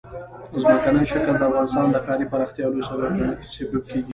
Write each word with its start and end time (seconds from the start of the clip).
ځمکنی 0.61 1.03
شکل 1.11 1.33
د 1.37 1.41
افغانستان 1.49 1.87
د 1.91 1.95
ښاري 2.05 2.25
پراختیا 2.31 2.63
یو 2.65 2.71
لوی 2.73 2.83
سبب 3.53 3.81
کېږي. 3.89 4.09